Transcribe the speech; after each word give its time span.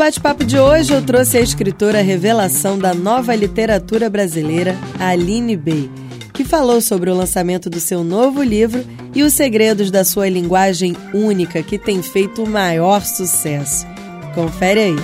bate-papo 0.00 0.42
de 0.44 0.58
hoje 0.58 0.94
eu 0.94 1.02
trouxe 1.02 1.36
a 1.36 1.42
escritora 1.42 2.00
revelação 2.00 2.78
da 2.78 2.94
nova 2.94 3.34
literatura 3.34 4.08
brasileira, 4.08 4.74
Aline 4.98 5.58
Bey, 5.58 5.90
que 6.32 6.42
falou 6.42 6.80
sobre 6.80 7.10
o 7.10 7.14
lançamento 7.14 7.68
do 7.68 7.78
seu 7.78 8.02
novo 8.02 8.42
livro 8.42 8.82
e 9.14 9.22
os 9.22 9.34
segredos 9.34 9.90
da 9.90 10.02
sua 10.02 10.26
linguagem 10.26 10.96
única 11.12 11.62
que 11.62 11.78
tem 11.78 12.02
feito 12.02 12.42
o 12.42 12.48
maior 12.48 13.04
sucesso. 13.04 13.86
Confere 14.34 14.80
aí. 14.80 14.96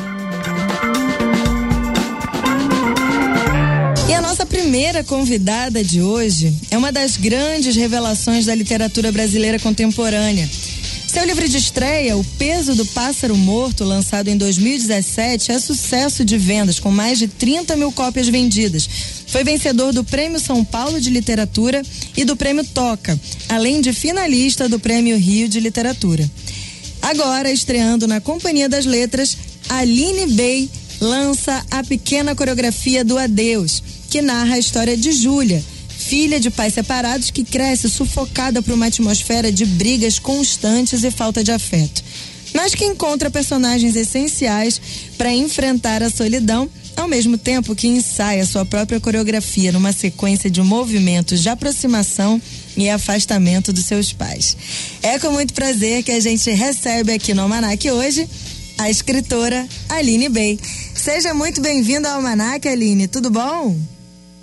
E 4.09 4.15
a 4.15 4.23
nossa 4.23 4.47
primeira 4.47 5.05
convidada 5.05 5.85
de 5.85 6.01
hoje 6.01 6.57
é 6.71 6.79
uma 6.79 6.91
das 6.91 7.19
grandes 7.19 7.77
revelações 7.77 8.47
da 8.47 8.55
literatura 8.55 9.13
brasileira 9.13 9.59
contemporânea 9.59 10.49
seu 11.17 11.25
livro 11.25 11.49
de 11.49 11.57
estreia, 11.57 12.15
O 12.15 12.23
Peso 12.23 12.75
do 12.75 12.85
Pássaro 12.85 13.35
Morto, 13.35 13.85
lançado 13.85 14.29
em 14.29 14.37
2017, 14.37 15.51
é 15.51 15.59
sucesso 15.59 16.23
de 16.27 16.37
vendas, 16.37 16.79
com 16.79 16.91
mais 16.91 17.19
de 17.19 17.27
30 17.27 17.75
mil 17.75 17.91
cópias 17.91 18.29
vendidas. 18.29 18.87
Foi 19.27 19.43
vencedor 19.43 19.95
do 19.95 20.05
Prêmio 20.05 20.39
São 20.39 20.63
Paulo 20.63 21.01
de 21.01 21.09
Literatura 21.09 21.83
e 22.15 22.23
do 22.23 22.37
Prêmio 22.37 22.67
Toca, 22.67 23.19
além 23.49 23.81
de 23.81 23.95
finalista 23.95 24.69
do 24.69 24.79
Prêmio 24.79 25.17
Rio 25.17 25.49
de 25.49 25.59
Literatura. 25.59 26.31
Agora, 27.01 27.51
estreando 27.51 28.07
na 28.07 28.21
Companhia 28.21 28.69
das 28.69 28.85
Letras, 28.85 29.39
Aline 29.71 30.35
Bey 30.35 30.69
lança 31.01 31.65
a 31.71 31.83
pequena 31.83 32.37
coreografia 32.37 33.03
do 33.03 33.17
Adeus, 33.17 33.83
que 34.11 34.21
narra 34.21 34.57
a 34.57 34.59
história 34.59 34.95
de 34.95 35.13
Júlia 35.13 35.65
filha 36.09 36.39
de 36.39 36.51
pais 36.51 36.75
separados 36.75 37.31
que 37.31 37.43
cresce 37.43 37.89
sufocada 37.91 38.63
por 38.63 38.75
uma 38.75 38.87
atmosfera 38.87 39.51
de 39.51 39.67
brigas 39.67 40.21
constantes 40.21 41.03
e 41.03 41.11
falta 41.11 41.43
de 41.43 41.51
afeto. 41.51 42.03
Mas 42.55 42.75
que 42.75 42.85
encontra 42.85 43.31
personagens 43.31 43.97
essenciais 43.97 44.81
para 45.19 45.33
enfrentar 45.33 46.03
a 46.03 46.11
solidão, 46.11 46.71
ao 46.97 47.09
mesmo 47.09 47.37
tempo 47.37 47.75
que 47.75 47.89
ensaia 47.89 48.47
sua 48.47 48.65
própria 48.65 49.01
coreografia 49.01 49.73
numa 49.73 49.93
sequência 49.93 50.49
de 50.49 50.63
movimentos 50.63 51.43
de 51.43 51.49
aproximação 51.49 52.41
e 52.77 52.89
afastamento 52.89 53.73
dos 53.73 53.85
seus 53.85 54.13
pais. 54.13 54.57
É 55.03 55.19
com 55.19 55.33
muito 55.33 55.53
prazer 55.53 56.05
que 56.05 56.13
a 56.13 56.21
gente 56.21 56.49
recebe 56.51 57.13
aqui 57.13 57.35
no 57.35 57.43
Almanac 57.43 57.91
hoje 57.91 58.29
a 58.79 58.89
escritora 58.89 59.67
Aline 59.89 60.29
Bey. 60.29 60.59
Seja 60.95 61.35
muito 61.35 61.61
bem-vinda 61.61 62.11
ao 62.11 62.17
Almanac, 62.17 62.67
Aline. 62.69 63.09
Tudo 63.09 63.29
bom? 63.29 63.77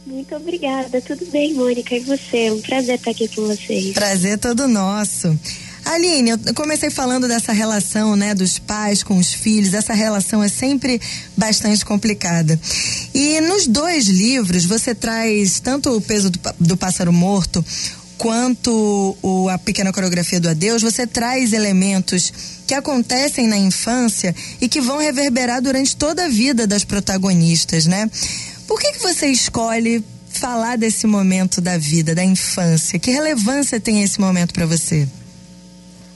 Muito 0.05 0.35
obrigada. 0.35 1.01
Tudo 1.01 1.25
bem, 1.31 1.53
Mônica? 1.53 1.95
E 1.95 2.01
você? 2.01 2.45
É 2.45 2.53
um 2.53 2.61
prazer 2.61 2.95
estar 2.95 3.11
aqui 3.11 3.27
com 3.27 3.47
vocês. 3.47 3.93
Prazer 3.93 4.37
todo 4.37 4.67
nosso. 4.67 5.37
Aline, 5.85 6.31
eu 6.31 6.53
comecei 6.53 6.89
falando 6.89 7.27
dessa 7.27 7.51
relação, 7.51 8.15
né, 8.15 8.33
dos 8.33 8.57
pais 8.57 9.03
com 9.03 9.17
os 9.17 9.33
filhos. 9.33 9.73
Essa 9.73 9.93
relação 9.93 10.41
é 10.41 10.47
sempre 10.47 10.99
bastante 11.35 11.85
complicada. 11.85 12.59
E 13.13 13.41
nos 13.41 13.67
dois 13.67 14.05
livros 14.05 14.65
você 14.65 14.95
traz 14.95 15.59
tanto 15.59 15.95
o 15.95 16.01
peso 16.01 16.29
do, 16.29 16.39
do 16.59 16.77
pássaro 16.77 17.11
morto 17.11 17.63
quanto 18.17 19.17
o, 19.21 19.49
a 19.49 19.57
pequena 19.57 19.91
coreografia 19.91 20.39
do 20.39 20.47
adeus. 20.47 20.81
Você 20.81 21.05
traz 21.05 21.51
elementos 21.51 22.31
que 22.65 22.73
acontecem 22.73 23.47
na 23.47 23.57
infância 23.57 24.33
e 24.61 24.69
que 24.69 24.79
vão 24.79 24.97
reverberar 24.97 25.61
durante 25.61 25.95
toda 25.95 26.25
a 26.25 26.29
vida 26.29 26.65
das 26.65 26.85
protagonistas, 26.85 27.85
né? 27.85 28.09
Por 28.67 28.79
que, 28.79 28.93
que 28.93 28.99
você 28.99 29.27
escolhe 29.27 30.03
falar 30.29 30.77
desse 30.77 31.05
momento 31.05 31.61
da 31.61 31.77
vida, 31.77 32.15
da 32.15 32.23
infância? 32.23 32.97
Que 32.97 33.11
relevância 33.11 33.79
tem 33.79 34.01
esse 34.01 34.19
momento 34.19 34.53
para 34.53 34.65
você? 34.65 35.07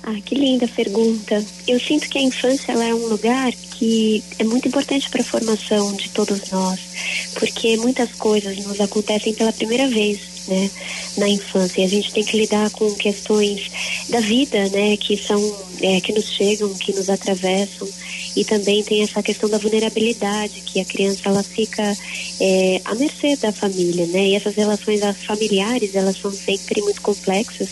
Ah, 0.03 0.21
que 0.23 0.35
linda 0.35 0.67
pergunta. 0.69 1.43
Eu 1.67 1.79
sinto 1.79 2.07
que 2.07 2.17
a 2.17 2.21
infância 2.21 2.71
ela 2.71 2.85
é 2.85 2.93
um 2.93 3.07
lugar 3.07 3.51
que 3.51 4.23
é 4.39 4.43
muito 4.45 4.67
importante 4.67 5.09
para 5.09 5.21
a 5.21 5.25
formação 5.25 5.93
de 5.95 6.09
todos 6.09 6.49
nós, 6.49 6.79
porque 7.33 7.75
muitas 7.75 8.13
coisas 8.13 8.57
nos 8.65 8.79
acontecem 8.79 9.33
pela 9.33 9.51
primeira 9.51 9.87
vez, 9.89 10.19
né, 10.47 10.71
na 11.17 11.27
infância. 11.27 11.81
E 11.81 11.83
a 11.83 11.89
gente 11.89 12.13
tem 12.13 12.23
que 12.23 12.37
lidar 12.37 12.69
com 12.71 12.89
questões 12.95 13.69
da 14.09 14.21
vida, 14.21 14.69
né, 14.69 14.95
que 14.95 15.17
são 15.17 15.39
é, 15.81 15.99
que 15.99 16.13
nos 16.13 16.31
chegam, 16.31 16.73
que 16.75 16.93
nos 16.93 17.09
atravessam 17.09 17.87
e 18.37 18.45
também 18.45 18.83
tem 18.83 19.01
essa 19.01 19.23
questão 19.23 19.49
da 19.49 19.57
vulnerabilidade, 19.57 20.61
que 20.61 20.79
a 20.79 20.85
criança 20.85 21.21
ela 21.25 21.41
fica 21.41 21.97
é, 22.39 22.79
à 22.85 22.93
mercê 22.93 23.35
da 23.35 23.51
família, 23.51 24.05
né? 24.05 24.27
E 24.27 24.35
essas 24.35 24.53
relações 24.53 25.01
familiares, 25.25 25.95
elas 25.95 26.15
são 26.17 26.31
sempre 26.31 26.79
muito 26.83 27.01
complexas, 27.01 27.67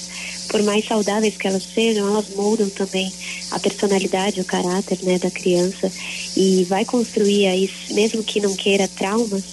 por 0.49 0.63
mais 0.63 0.83
saudáveis 0.87 1.37
que 1.37 1.47
elas 1.47 1.61
sejam, 1.71 2.07
elas 2.07 2.27
moldam 2.29 2.67
também 2.71 3.13
a 3.51 3.59
personalidade, 3.59 4.41
o 4.41 4.45
caráter, 4.45 4.97
né, 5.03 5.19
da 5.19 5.29
criança 5.29 5.91
e 6.35 6.63
vai 6.63 6.83
construir 6.83 7.45
aí, 7.45 7.69
mesmo 7.91 8.23
que 8.23 8.41
não 8.41 8.55
queira 8.55 8.87
traumas, 8.87 9.43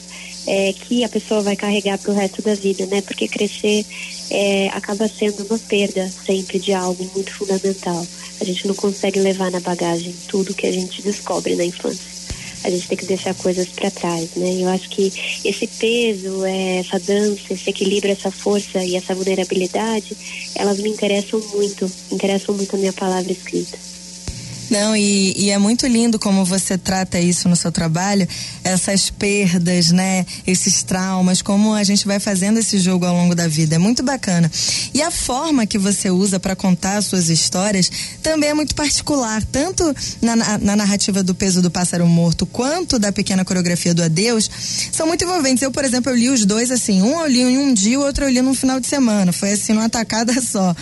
é, 0.46 0.72
que 0.72 1.04
a 1.04 1.08
pessoa 1.10 1.42
vai 1.42 1.56
carregar 1.56 1.98
para 1.98 2.10
o 2.10 2.14
resto 2.14 2.40
da 2.40 2.54
vida, 2.54 2.86
né? 2.86 3.02
Porque 3.02 3.28
crescer 3.28 3.84
é, 4.30 4.68
acaba 4.68 5.08
sendo 5.08 5.44
uma 5.44 5.58
perda 5.58 6.10
sempre 6.24 6.58
de 6.58 6.72
algo 6.72 7.04
muito 7.14 7.32
fundamental. 7.34 8.06
A 8.42 8.44
gente 8.44 8.66
não 8.66 8.74
consegue 8.74 9.20
levar 9.20 9.52
na 9.52 9.60
bagagem 9.60 10.12
tudo 10.26 10.52
que 10.52 10.66
a 10.66 10.72
gente 10.72 11.00
descobre 11.00 11.54
na 11.54 11.64
infância. 11.64 12.10
A 12.64 12.70
gente 12.70 12.88
tem 12.88 12.98
que 12.98 13.06
deixar 13.06 13.36
coisas 13.36 13.68
para 13.68 13.88
trás, 13.88 14.30
né? 14.34 14.56
Eu 14.58 14.68
acho 14.68 14.88
que 14.88 15.12
esse 15.44 15.68
peso, 15.68 16.44
é, 16.44 16.78
essa 16.78 16.98
dança, 16.98 17.52
esse 17.52 17.70
equilíbrio, 17.70 18.10
essa 18.10 18.32
força 18.32 18.82
e 18.82 18.96
essa 18.96 19.14
vulnerabilidade, 19.14 20.16
elas 20.56 20.80
me 20.80 20.90
interessam 20.90 21.40
muito, 21.54 21.88
interessam 22.10 22.52
muito 22.56 22.74
a 22.74 22.78
minha 22.80 22.92
palavra 22.92 23.30
escrita. 23.30 23.78
Não, 24.72 24.96
e, 24.96 25.34
e, 25.36 25.50
é 25.50 25.58
muito 25.58 25.86
lindo 25.86 26.18
como 26.18 26.46
você 26.46 26.78
trata 26.78 27.20
isso 27.20 27.46
no 27.46 27.54
seu 27.54 27.70
trabalho, 27.70 28.26
essas 28.64 29.10
perdas, 29.10 29.90
né? 29.90 30.24
Esses 30.46 30.82
traumas, 30.82 31.42
como 31.42 31.74
a 31.74 31.84
gente 31.84 32.06
vai 32.06 32.18
fazendo 32.18 32.58
esse 32.58 32.78
jogo 32.78 33.04
ao 33.04 33.14
longo 33.14 33.34
da 33.34 33.46
vida. 33.46 33.74
É 33.74 33.78
muito 33.78 34.02
bacana. 34.02 34.50
E 34.94 35.02
a 35.02 35.10
forma 35.10 35.66
que 35.66 35.76
você 35.76 36.10
usa 36.10 36.40
para 36.40 36.56
contar 36.56 36.96
as 36.96 37.04
suas 37.04 37.28
histórias 37.28 37.92
também 38.22 38.48
é 38.48 38.54
muito 38.54 38.74
particular, 38.74 39.44
tanto 39.44 39.94
na, 40.22 40.36
na, 40.36 40.74
narrativa 40.74 41.22
do 41.22 41.34
peso 41.34 41.60
do 41.60 41.70
pássaro 41.70 42.06
morto, 42.06 42.46
quanto 42.46 42.98
da 42.98 43.12
pequena 43.12 43.44
coreografia 43.44 43.92
do 43.92 44.02
adeus, 44.02 44.50
são 44.90 45.06
muito 45.06 45.22
envolventes. 45.22 45.62
Eu, 45.62 45.70
por 45.70 45.84
exemplo, 45.84 46.10
eu 46.10 46.16
li 46.16 46.30
os 46.30 46.46
dois 46.46 46.70
assim, 46.70 47.02
um 47.02 47.20
eu 47.20 47.26
li 47.26 47.40
em 47.42 47.58
um 47.58 47.74
dia, 47.74 48.00
o 48.00 48.02
outro 48.02 48.24
eu 48.24 48.30
li 48.30 48.40
no 48.40 48.54
final 48.54 48.80
de 48.80 48.86
semana. 48.86 49.34
Foi 49.34 49.52
assim, 49.52 49.74
numa 49.74 49.90
tacada 49.90 50.32
só. 50.40 50.74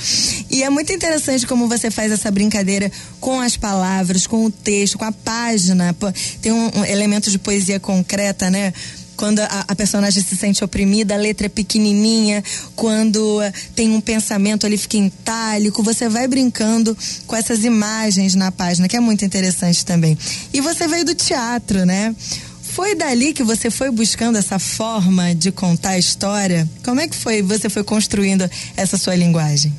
E 0.49 0.63
é 0.63 0.71
muito 0.71 0.93
interessante 0.93 1.45
como 1.45 1.67
você 1.67 1.91
faz 1.91 2.13
essa 2.13 2.31
brincadeira 2.31 2.93
com 3.19 3.41
as 3.41 3.57
palavras 3.57 3.80
palavras, 3.81 4.27
com 4.27 4.45
o 4.45 4.51
texto, 4.51 4.99
com 4.99 5.05
a 5.07 5.13
página. 5.13 5.97
Tem 6.43 6.53
um, 6.53 6.71
um 6.81 6.85
elemento 6.85 7.31
de 7.31 7.39
poesia 7.39 7.81
concreta, 7.81 8.51
né? 8.51 8.73
quando 9.17 9.41
a, 9.41 9.65
a, 9.69 9.77
personagem 9.77 10.23
se 10.23 10.35
sente 10.35 10.65
oprimida, 10.65 11.13
a 11.13 11.19
letra 11.19 11.45
é 11.45 11.49
pequenininha, 11.51 12.43
quando 12.75 13.39
uh, 13.39 13.53
tem 13.75 13.91
um 13.91 14.01
pensamento 14.01 14.65
ali 14.65 14.79
fica 14.79 14.97
em 14.97 15.09
itálico, 15.09 15.83
você 15.83 16.09
vai 16.09 16.27
brincando 16.27 16.97
com 17.27 17.37
essas 17.37 17.63
imagens 17.63 18.35
na 18.35 18.51
página, 18.51 18.89
que 18.89 18.97
é 18.97 19.01
muito 19.01 19.23
interessante 19.23 19.85
também. 19.85 20.17
E 20.55 20.63
você 20.63 20.89
veio 20.89 21.05
do 21.05 21.15
teatro, 21.15 21.85
né? 21.85 22.17
Foi 22.63 22.95
dali 22.95 23.35
que 23.35 23.45
você 23.45 23.71
foi 23.71 23.91
buscando 23.91 24.39
essa 24.39 24.59
forma 24.59 25.35
de 25.35 25.53
contar 25.53 25.91
a 25.91 25.99
história? 25.99 26.67
Como 26.83 26.99
é 26.99 27.07
que 27.07 27.15
foi? 27.15 27.43
Você 27.43 27.69
foi 27.69 27.85
construindo 27.85 28.51
essa 28.75 28.97
sua 28.97 29.15
linguagem? 29.15 29.71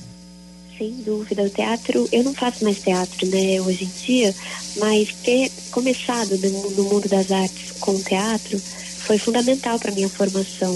Sem 0.82 0.94
dúvida. 1.04 1.44
O 1.44 1.50
teatro, 1.50 2.10
eu 2.12 2.24
não 2.24 2.34
faço 2.34 2.64
mais 2.64 2.80
teatro, 2.80 3.28
né, 3.28 3.62
hoje 3.62 3.84
em 3.84 4.06
dia, 4.08 4.36
mas 4.78 5.10
ter 5.24 5.52
começado 5.70 6.36
no, 6.40 6.72
no 6.72 6.84
mundo 6.86 7.08
das 7.08 7.32
artes 7.32 7.72
com 7.80 7.92
o 7.92 8.02
teatro 8.02 8.60
foi 9.06 9.20
fundamental 9.20 9.78
para 9.78 9.92
minha 9.92 10.10
formação. 10.10 10.76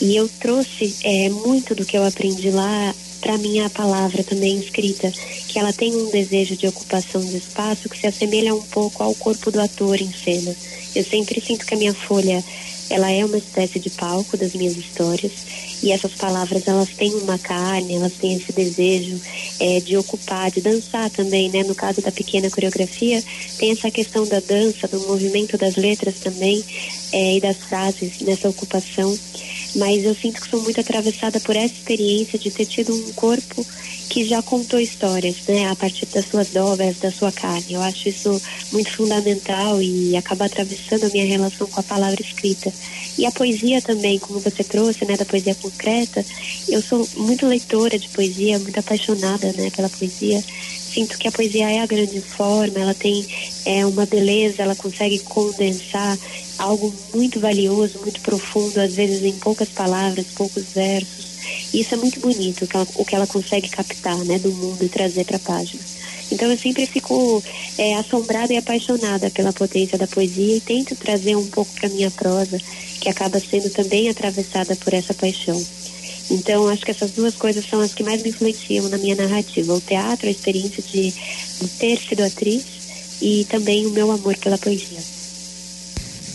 E 0.00 0.16
eu 0.16 0.28
trouxe 0.40 0.96
é, 1.04 1.28
muito 1.28 1.76
do 1.76 1.84
que 1.84 1.96
eu 1.96 2.04
aprendi 2.04 2.50
lá 2.50 2.92
para 3.20 3.38
minha 3.38 3.70
palavra 3.70 4.24
também 4.24 4.58
escrita, 4.58 5.12
que 5.48 5.58
ela 5.58 5.72
tem 5.72 5.94
um 5.94 6.10
desejo 6.10 6.56
de 6.56 6.66
ocupação 6.66 7.24
de 7.24 7.36
espaço 7.36 7.88
que 7.88 7.98
se 7.98 8.06
assemelha 8.06 8.54
um 8.54 8.62
pouco 8.62 9.02
ao 9.02 9.14
corpo 9.14 9.50
do 9.50 9.60
ator 9.60 10.00
em 10.00 10.12
cena. 10.12 10.54
Eu 10.94 11.04
sempre 11.04 11.40
sinto 11.40 11.64
que 11.64 11.74
a 11.74 11.78
minha 11.78 11.94
folha 11.94 12.42
ela 12.88 13.10
é 13.10 13.24
uma 13.24 13.38
espécie 13.38 13.78
de 13.78 13.90
palco 13.90 14.36
das 14.36 14.54
minhas 14.54 14.76
histórias 14.76 15.32
e 15.82 15.92
essas 15.92 16.12
palavras 16.12 16.66
elas 16.66 16.90
têm 16.90 17.14
uma 17.14 17.38
carne, 17.38 17.94
elas 17.96 18.12
têm 18.14 18.34
esse 18.34 18.52
desejo 18.52 19.20
é, 19.60 19.80
de 19.80 19.96
ocupar, 19.96 20.50
de 20.50 20.60
dançar 20.60 21.10
também, 21.10 21.48
né? 21.50 21.62
No 21.64 21.74
caso 21.74 22.00
da 22.00 22.12
pequena 22.12 22.50
coreografia, 22.50 23.22
tem 23.58 23.72
essa 23.72 23.90
questão 23.90 24.26
da 24.26 24.40
dança, 24.40 24.88
do 24.88 25.00
movimento 25.00 25.58
das 25.58 25.76
letras 25.76 26.16
também 26.20 26.64
é, 27.12 27.36
e 27.36 27.40
das 27.40 27.56
frases 27.56 28.20
nessa 28.20 28.48
ocupação. 28.48 29.16
Mas 29.74 30.04
eu 30.04 30.14
sinto 30.14 30.40
que 30.40 30.48
sou 30.48 30.62
muito 30.62 30.80
atravessada 30.80 31.38
por 31.40 31.54
essa 31.54 31.74
experiência 31.74 32.38
de 32.38 32.50
ter 32.50 32.64
tido 32.64 32.94
um 32.94 33.12
corpo 33.12 33.66
que 34.16 34.24
já 34.24 34.40
contou 34.40 34.80
histórias, 34.80 35.36
né, 35.46 35.68
a 35.68 35.76
partir 35.76 36.06
das 36.06 36.24
suas 36.24 36.48
dobras, 36.48 36.96
da 37.00 37.12
sua 37.12 37.30
carne. 37.30 37.74
Eu 37.74 37.82
acho 37.82 38.08
isso 38.08 38.40
muito 38.72 38.90
fundamental 38.90 39.82
e 39.82 40.16
acaba 40.16 40.46
atravessando 40.46 41.04
a 41.04 41.10
minha 41.10 41.26
relação 41.26 41.66
com 41.66 41.78
a 41.78 41.82
palavra 41.82 42.18
escrita. 42.22 42.72
E 43.18 43.26
a 43.26 43.30
poesia 43.30 43.82
também, 43.82 44.18
como 44.18 44.40
você 44.40 44.64
trouxe, 44.64 45.04
né, 45.04 45.18
da 45.18 45.26
poesia 45.26 45.54
concreta, 45.56 46.24
eu 46.66 46.80
sou 46.80 47.06
muito 47.18 47.46
leitora 47.46 47.98
de 47.98 48.08
poesia, 48.08 48.58
muito 48.58 48.80
apaixonada, 48.80 49.52
né, 49.52 49.68
pela 49.68 49.90
poesia. 49.90 50.42
sinto 50.42 51.18
que 51.18 51.28
a 51.28 51.32
poesia 51.32 51.70
é 51.70 51.80
a 51.80 51.86
grande 51.86 52.18
forma, 52.22 52.80
ela 52.80 52.94
tem 52.94 53.22
é, 53.66 53.84
uma 53.84 54.06
beleza, 54.06 54.62
ela 54.62 54.74
consegue 54.74 55.18
condensar 55.18 56.18
algo 56.56 56.90
muito 57.14 57.38
valioso, 57.38 57.98
muito 57.98 58.22
profundo, 58.22 58.80
às 58.80 58.94
vezes 58.94 59.22
em 59.22 59.38
poucas 59.38 59.68
palavras, 59.68 60.24
poucos 60.34 60.64
versos. 60.72 61.25
E 61.72 61.80
isso 61.80 61.94
é 61.94 61.96
muito 61.96 62.20
bonito, 62.20 62.64
o 62.64 62.66
que 62.66 62.76
ela, 62.76 62.88
o 62.94 63.04
que 63.04 63.14
ela 63.14 63.26
consegue 63.26 63.68
captar 63.68 64.16
né, 64.24 64.38
do 64.38 64.52
mundo 64.52 64.84
e 64.84 64.88
trazer 64.88 65.24
para 65.24 65.36
a 65.36 65.40
página. 65.40 65.82
Então 66.30 66.50
eu 66.50 66.58
sempre 66.58 66.86
fico 66.86 67.42
é, 67.78 67.94
assombrada 67.94 68.52
e 68.52 68.56
apaixonada 68.56 69.30
pela 69.30 69.52
potência 69.52 69.96
da 69.96 70.06
poesia 70.06 70.56
e 70.56 70.60
tento 70.60 70.96
trazer 70.96 71.36
um 71.36 71.46
pouco 71.46 71.72
para 71.74 71.88
minha 71.88 72.10
prosa, 72.10 72.58
que 73.00 73.08
acaba 73.08 73.40
sendo 73.40 73.70
também 73.70 74.08
atravessada 74.08 74.74
por 74.76 74.92
essa 74.92 75.14
paixão. 75.14 75.62
Então, 76.28 76.68
acho 76.68 76.84
que 76.84 76.90
essas 76.90 77.12
duas 77.12 77.36
coisas 77.36 77.64
são 77.68 77.80
as 77.80 77.94
que 77.94 78.02
mais 78.02 78.20
me 78.20 78.30
influenciam 78.30 78.88
na 78.88 78.98
minha 78.98 79.14
narrativa: 79.14 79.74
o 79.74 79.80
teatro, 79.80 80.26
a 80.26 80.30
experiência 80.30 80.82
de, 80.82 81.12
de 81.12 81.68
ter 81.78 81.98
sido 81.98 82.24
atriz 82.24 82.64
e 83.20 83.44
também 83.44 83.86
o 83.86 83.90
meu 83.90 84.10
amor 84.10 84.36
pela 84.36 84.58
poesia. 84.58 85.15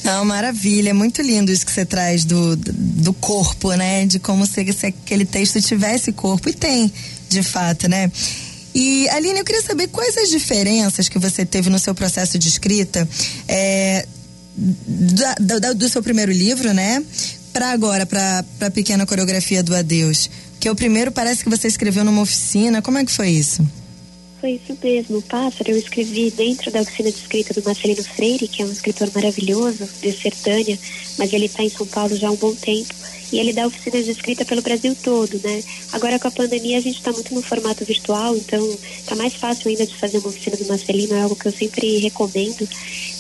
Não, 0.04 0.26
maravilha, 0.26 0.90
é 0.90 0.94
muito 0.94 1.22
lindo 1.22 1.52
isso 1.52 1.66
que 1.66 1.72
você 1.72 1.86
traz 1.86 2.26
do, 2.26 2.56
do 2.56 3.14
corpo, 3.14 3.72
né? 3.74 4.06
De 4.06 4.20
como 4.20 4.46
se, 4.46 4.74
se 4.74 4.88
aquele 4.88 5.26
texto 5.26 5.62
tivesse 5.62 6.12
corpo, 6.12 6.50
e 6.50 6.54
tem, 6.54 6.92
de 7.30 7.44
fato, 7.44 7.88
né? 7.88 8.12
E 8.74 9.08
Aline, 9.10 9.40
eu 9.40 9.46
queria 9.46 9.62
saber 9.62 9.88
quais 9.88 10.18
as 10.18 10.30
diferenças 10.30 11.10
que 11.10 11.20
você 11.20 11.46
teve 11.46 11.70
no 11.70 11.78
seu 11.78 11.94
processo 11.94 12.40
de 12.40 12.48
escrita 12.48 13.08
é, 13.48 14.08
da, 14.58 15.60
da, 15.60 15.74
do 15.74 15.90
seu 15.90 16.02
primeiro 16.02 16.32
livro, 16.32 16.74
né? 16.74 17.04
para 17.52 17.72
agora, 17.72 18.06
para 18.06 18.44
a 18.62 18.72
pequena 18.72 19.06
coreografia 19.06 19.62
do 19.62 19.76
Adeus? 19.76 20.30
Que 20.60 20.70
o 20.70 20.76
primeiro 20.76 21.12
parece 21.12 21.44
que 21.44 21.50
você 21.50 21.68
escreveu 21.68 22.04
numa 22.04 22.22
oficina. 22.22 22.82
Como 22.82 22.98
é 22.98 23.06
que 23.06 23.12
foi 23.12 23.30
isso? 23.30 23.68
Foi 24.42 24.54
isso 24.54 24.76
mesmo. 24.84 25.20
O 25.20 25.22
Pássaro 25.22 25.70
eu 25.70 25.78
escrevi 25.78 26.32
dentro 26.32 26.72
da 26.72 26.82
oficina 26.82 27.12
de 27.12 27.18
escrita 27.20 27.54
do 27.54 27.64
Marcelino 27.64 28.04
Freire, 28.04 28.48
que 28.48 28.64
é 28.64 28.66
um 28.66 28.72
escritor 28.72 29.08
maravilhoso, 29.14 29.88
de 30.02 30.12
Sertânia, 30.12 30.80
mas 31.20 31.32
ele 31.32 31.46
está 31.46 31.64
em 31.64 31.70
São 31.70 31.86
Paulo 31.86 32.16
já 32.16 32.28
há 32.28 32.32
um 32.32 32.36
bom 32.36 32.56
tempo 32.56 32.92
e 33.32 33.40
ele 33.40 33.54
dá 33.54 33.66
oficinas 33.66 34.06
de 34.06 34.12
escrita 34.12 34.44
pelo 34.44 34.62
Brasil 34.62 34.96
todo, 35.02 35.40
né? 35.44 35.64
Agora 35.94 36.20
com 36.20 36.28
a 36.28 36.32
pandemia 36.32 36.78
a 36.78 36.82
gente 36.82 36.98
está 36.98 37.12
muito 37.12 37.34
no 37.34 37.42
formato 37.42 37.86
virtual, 37.86 38.36
então 38.36 38.78
está 38.98 39.16
mais 39.16 39.34
fácil 39.34 39.70
ainda 39.70 39.86
de 39.86 39.96
fazer 39.96 40.18
uma 40.18 40.30
oficina 40.30 40.58
do 40.58 40.66
Marcelino, 40.66 41.16
é 41.16 41.22
algo 41.22 41.36
que 41.36 41.48
eu 41.48 41.52
sempre 41.52 41.98
recomendo. 42.00 42.68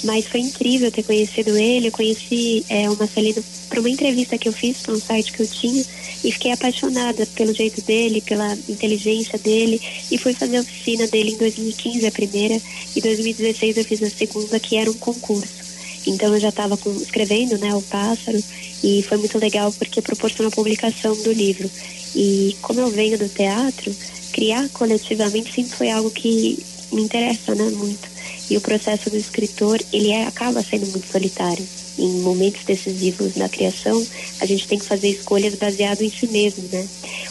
Mas 0.03 0.25
foi 0.25 0.39
incrível 0.39 0.91
ter 0.91 1.03
conhecido 1.03 1.55
ele, 1.57 1.87
eu 1.87 1.91
conheci 1.91 2.65
é, 2.67 2.89
o 2.89 2.97
Marcelino 2.97 3.43
por 3.69 3.79
uma 3.79 3.89
entrevista 3.89 4.37
que 4.37 4.49
eu 4.49 4.53
fiz 4.53 4.77
para 4.77 4.93
um 4.93 4.99
site 4.99 5.31
que 5.31 5.41
eu 5.41 5.47
tinha 5.47 5.83
e 6.23 6.31
fiquei 6.31 6.51
apaixonada 6.51 7.25
pelo 7.27 7.53
jeito 7.53 7.81
dele, 7.81 8.21
pela 8.21 8.57
inteligência 8.67 9.39
dele 9.39 9.81
e 10.11 10.17
fui 10.17 10.33
fazer 10.33 10.57
a 10.57 10.61
oficina 10.61 11.07
dele 11.07 11.31
em 11.31 11.37
2015 11.37 12.05
a 12.05 12.11
primeira 12.11 12.61
e 12.95 13.01
2016 13.01 13.77
eu 13.77 13.85
fiz 13.85 14.03
a 14.03 14.09
segunda 14.09 14.59
que 14.59 14.75
era 14.75 14.89
um 14.89 14.95
concurso. 14.95 15.71
Então 16.05 16.33
eu 16.33 16.39
já 16.39 16.49
estava 16.49 16.77
escrevendo, 16.99 17.57
né, 17.57 17.73
o 17.75 17.81
Pássaro 17.81 18.41
e 18.83 19.03
foi 19.03 19.17
muito 19.17 19.37
legal 19.37 19.71
porque 19.73 20.01
proporcionou 20.01 20.49
a 20.51 20.55
publicação 20.55 21.15
do 21.23 21.31
livro. 21.31 21.69
E 22.15 22.55
como 22.61 22.79
eu 22.79 22.89
venho 22.89 23.17
do 23.17 23.29
teatro, 23.29 23.93
criar 24.31 24.69
coletivamente 24.69 25.53
sempre 25.53 25.75
foi 25.75 25.89
algo 25.91 26.09
que 26.09 26.63
me 26.91 27.01
interessa, 27.01 27.55
né, 27.55 27.69
muito. 27.69 28.09
E 28.49 28.57
o 28.57 28.61
processo 28.61 29.09
do 29.09 29.17
escritor, 29.17 29.79
ele 29.93 30.11
é, 30.11 30.25
acaba 30.25 30.61
sendo 30.61 30.87
muito 30.87 31.09
solitário. 31.09 31.65
Em 32.01 32.21
momentos 32.21 32.63
decisivos 32.63 33.33
da 33.35 33.47
criação, 33.47 34.03
a 34.39 34.45
gente 34.47 34.67
tem 34.67 34.79
que 34.79 34.85
fazer 34.85 35.09
escolhas 35.09 35.53
baseadas 35.53 36.01
em 36.01 36.09
si 36.09 36.25
mesmo, 36.27 36.67
né? 36.71 36.87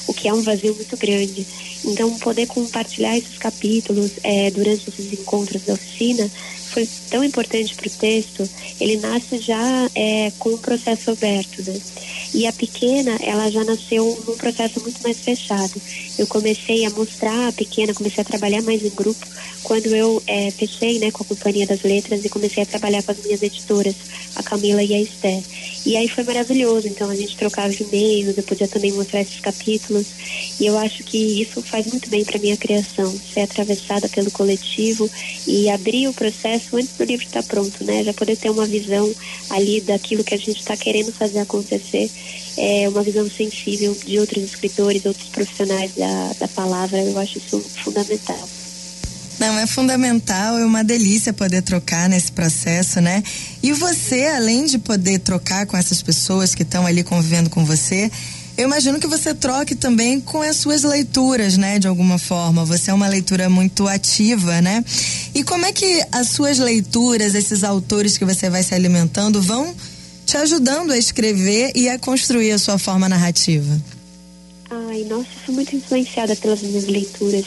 O 0.07 0.15
que 0.15 0.29
é 0.29 0.33
um 0.33 0.43
vazio 0.43 0.75
muito 0.77 0.97
grande. 0.97 1.45
Então, 1.85 2.17
poder 2.21 2.47
compartilhar 2.47 3.19
esses 3.19 3.37
capítulos 3.37 4.13
é, 4.23 4.51
durante 4.53 4.89
esses 4.89 5.13
encontros 5.13 5.63
da 5.63 5.75
oficina 5.75 6.31
foi 6.71 6.89
tão 7.11 7.25
importante 7.25 7.75
para 7.75 7.89
o 7.89 7.91
texto, 7.91 8.49
ele 8.81 8.97
nasce 8.99 9.39
já 9.39 9.91
é, 9.95 10.31
com 10.39 10.51
um 10.51 10.59
processo 10.59 11.11
aberto, 11.11 11.63
né? 11.63 11.75
E 12.33 12.47
a 12.47 12.53
pequena, 12.53 13.19
ela 13.23 13.51
já 13.51 13.65
nasceu 13.65 14.23
num 14.27 14.37
processo 14.37 14.81
muito 14.81 15.03
mais 15.03 15.19
fechado. 15.19 15.81
Eu 16.19 16.27
comecei 16.27 16.85
a 16.85 16.91
mostrar 16.91 17.49
a 17.49 17.53
pequena, 17.53 17.93
comecei 17.93 18.23
a 18.23 18.25
trabalhar 18.25 18.63
mais 18.63 18.85
em 18.85 18.91
grupo 18.91 19.27
quando 19.63 19.87
eu 19.87 20.23
é, 20.27 20.51
fechei 20.51 20.99
né, 20.99 21.11
com 21.11 21.23
a 21.23 21.27
Companhia 21.27 21.67
das 21.67 21.83
Letras 21.83 22.25
e 22.25 22.29
comecei 22.29 22.63
a 22.63 22.67
trabalhar 22.67 23.03
com 23.03 23.13
as 23.13 23.23
minhas 23.25 23.43
editoras, 23.43 23.95
a 24.37 24.43
Camila 24.43 24.83
e 24.83 24.95
a 24.95 25.01
Esther. 25.01 25.43
E 25.85 25.97
aí 25.97 26.09
foi 26.09 26.25
maravilhoso, 26.25 26.87
então 26.89 27.11
a 27.11 27.15
gente 27.15 27.37
trocava 27.37 27.73
e-mails, 27.73 28.37
eu 28.37 28.43
podia 28.43 28.69
também 28.69 28.93
mostrar 28.93 29.21
esses 29.21 29.41
capítulos. 29.41 30.07
E 30.59 30.67
eu 30.67 30.79
acho 30.79 31.03
que 31.05 31.43
isso 31.43 31.63
faz 31.63 31.87
muito 31.87 32.09
bem 32.09 32.25
para 32.25 32.39
minha 32.39 32.57
criação, 32.57 33.13
ser 33.33 33.41
atravessada 33.41 34.09
pelo 34.09 34.31
coletivo 34.31 35.11
e 35.47 35.69
abrir 35.69 36.09
o 36.09 36.15
processo 36.15 36.77
antes 36.77 36.97
do 36.97 37.05
livro 37.05 37.25
estar 37.25 37.43
tá 37.43 37.49
pronto, 37.49 37.85
né? 37.85 38.05
Já 38.05 38.13
poder 38.13 38.37
ter 38.37 38.51
uma 38.51 38.67
visão 38.67 39.13
ali 39.49 39.81
daquilo 39.81 40.25
que 40.25 40.35
a 40.35 40.39
gente 40.39 40.61
está 40.61 40.77
querendo 40.77 41.13
fazer 41.13 41.39
acontecer 41.39 42.11
é, 42.57 42.89
uma 42.89 43.03
visão 43.03 43.29
sensível 43.29 43.97
de 44.05 44.19
outros 44.19 44.45
escritores, 44.45 45.05
outros 45.05 45.29
profissionais 45.29 45.93
da, 45.97 46.33
da 46.39 46.49
palavra. 46.49 46.99
Eu 47.03 47.19
acho 47.19 47.39
isso 47.39 47.61
fundamental. 47.83 48.49
Não, 49.39 49.59
é 49.59 49.67
fundamental, 49.67 50.59
é 50.59 50.67
uma 50.67 50.85
delícia 50.85 51.33
poder 51.33 51.63
trocar 51.63 52.11
nesse 52.11 52.31
processo, 52.31 53.01
né? 53.01 53.23
E 53.63 53.73
você, 53.73 54.27
além 54.27 54.67
de 54.67 54.79
poder 54.79 55.19
trocar 55.21 55.65
com 55.65 55.79
essas 55.79 56.03
pessoas 56.03 56.55
que 56.55 56.63
estão 56.63 56.87
ali 56.87 57.03
convivendo 57.03 57.49
com 57.49 57.65
você, 57.65 58.11
eu 58.59 58.67
imagino 58.67 59.01
que 59.01 59.07
você 59.07 59.35
troque 59.35 59.75
também 59.75 60.21
com 60.21 60.43
as 60.43 60.57
suas 60.57 60.83
leituras, 60.83 61.57
né? 61.57 61.79
De 61.79 61.89
alguma 61.89 62.19
forma. 62.19 62.67
Você 62.67 62.91
é 62.91 62.95
uma 62.95 63.09
leitura 63.09 63.49
muito 63.49 63.89
ativa, 63.89 64.61
né? 64.61 64.85
E 65.35 65.43
como 65.43 65.65
é 65.65 65.73
que 65.73 66.05
as 66.13 66.29
suas 66.29 66.59
leituras, 66.59 67.35
esses 67.35 67.65
autores 67.65 68.19
que 68.19 68.25
você 68.27 68.51
vai 68.51 68.63
se 68.63 68.75
alimentando, 68.75 69.41
vão 69.41 69.75
te 70.31 70.37
ajudando 70.37 70.93
a 70.93 70.97
escrever 70.97 71.73
e 71.75 71.89
a 71.89 71.99
construir 71.99 72.53
a 72.53 72.59
sua 72.59 72.79
forma 72.79 73.09
narrativa? 73.09 73.83
Ai, 74.73 75.03
nossa, 75.03 75.29
sou 75.45 75.53
muito 75.53 75.75
influenciada 75.75 76.37
pelas 76.37 76.63
minhas 76.63 76.87
leituras. 76.87 77.45